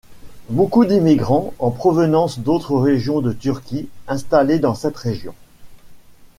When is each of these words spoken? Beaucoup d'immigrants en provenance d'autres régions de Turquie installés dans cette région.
Beaucoup 0.49 0.83
d'immigrants 0.83 1.53
en 1.59 1.69
provenance 1.69 2.39
d'autres 2.39 2.75
régions 2.75 3.21
de 3.21 3.33
Turquie 3.33 3.87
installés 4.07 4.57
dans 4.57 4.73
cette 4.73 4.97
région. 4.97 5.35